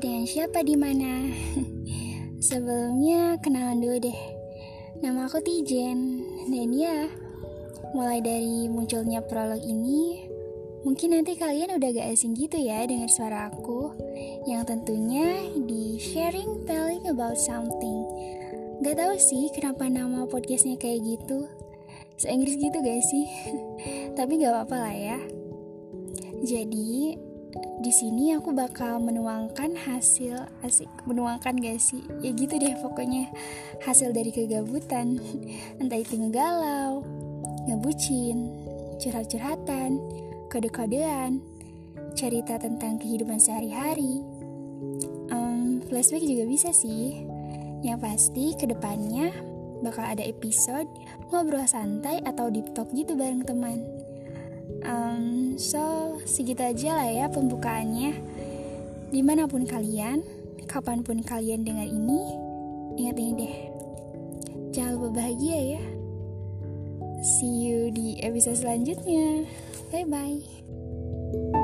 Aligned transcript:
siapa 0.00 0.64
di 0.64 0.72
mana? 0.72 1.28
Sebelumnya 2.48 3.36
kenalan 3.44 3.76
dulu 3.76 4.00
deh. 4.00 4.20
Nama 5.04 5.28
aku 5.28 5.44
Tijen 5.44 6.24
dan 6.48 6.72
ya, 6.72 7.12
mulai 7.92 8.24
dari 8.24 8.72
munculnya 8.72 9.20
prolog 9.20 9.60
ini, 9.60 10.24
mungkin 10.80 11.12
nanti 11.12 11.36
kalian 11.36 11.76
udah 11.76 11.92
gak 11.92 12.08
asing 12.08 12.32
gitu 12.32 12.56
ya 12.56 12.88
dengar 12.88 13.12
suara 13.12 13.52
aku 13.52 13.92
yang 14.48 14.64
tentunya 14.64 15.44
di 15.60 16.00
sharing 16.00 16.64
telling 16.64 17.04
about 17.12 17.36
something. 17.36 18.08
Gak 18.80 18.96
tahu 18.96 19.20
sih 19.20 19.52
kenapa 19.52 19.92
nama 19.92 20.24
podcastnya 20.24 20.80
kayak 20.80 21.04
gitu. 21.04 21.44
Se-Inggris 22.16 22.56
gitu 22.56 22.80
gak 22.80 23.02
sih? 23.12 23.28
Tapi 24.16 24.40
gak 24.40 24.56
apa-apa 24.56 24.76
lah 24.88 24.96
ya. 24.96 25.18
Jadi, 26.40 27.12
di 27.82 27.92
sini 27.92 28.32
aku 28.32 28.54
bakal 28.54 29.02
menuangkan 29.02 29.74
hasil 29.74 30.48
asik 30.64 30.88
menuangkan 31.04 31.58
gak 31.58 31.82
sih? 31.82 32.00
Ya 32.24 32.32
gitu 32.32 32.56
deh 32.56 32.78
pokoknya. 32.80 33.28
Hasil 33.84 34.14
dari 34.14 34.30
kegabutan. 34.32 35.20
Entah 35.80 35.98
itu 36.00 36.16
ngegalau 36.16 37.02
ngebucin 37.68 38.50
curhat-curhatan 38.98 39.98
kode-kodean 40.50 41.42
cerita 42.14 42.60
tentang 42.60 43.00
kehidupan 43.00 43.40
sehari-hari. 43.40 44.22
Um, 45.32 45.82
flashback 45.88 46.24
juga 46.24 46.44
bisa 46.46 46.70
sih. 46.70 47.24
Yang 47.82 47.98
pasti 47.98 48.44
ke 48.54 48.70
depannya 48.70 49.34
bakal 49.82 50.06
ada 50.06 50.22
episode 50.22 50.86
ngobrol 51.34 51.66
santai 51.66 52.22
atau 52.22 52.46
deep 52.46 52.70
talk 52.70 52.86
gitu 52.94 53.18
bareng 53.18 53.42
teman 53.42 53.82
Um, 54.82 55.54
so, 55.58 56.16
segitu 56.26 56.62
aja 56.62 56.98
lah 56.98 57.08
ya 57.08 57.26
pembukaannya. 57.30 58.18
Di 59.12 59.20
mana 59.20 59.46
pun 59.46 59.68
kalian, 59.68 60.24
kapan 60.66 61.04
pun 61.04 61.20
kalian 61.22 61.62
dengar 61.62 61.86
ini, 61.86 62.20
ingat 62.98 63.16
ini 63.20 63.32
deh. 63.36 63.54
Jangan 64.72 64.92
lupa 64.96 65.08
bahagia 65.22 65.78
ya. 65.78 65.82
See 67.22 67.68
you 67.68 67.94
di 67.94 68.18
episode 68.24 68.58
selanjutnya. 68.58 69.46
Bye-bye. 69.94 71.61